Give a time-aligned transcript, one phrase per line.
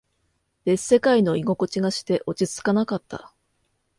[0.65, 3.35] 別世界の居心地がして、落ち着かなかった。